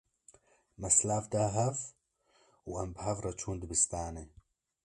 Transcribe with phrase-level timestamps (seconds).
[0.79, 1.77] Me silav da hev
[2.69, 4.25] û em bi hev re çûn dibistanê.